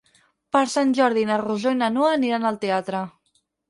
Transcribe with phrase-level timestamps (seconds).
[0.55, 3.09] Per Sant Jordi na Rosó i na Noa aniran al teatre.